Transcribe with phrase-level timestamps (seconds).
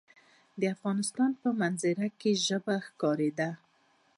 [0.59, 3.49] د افغانستان په منظره کې ژبې ښکاره ده.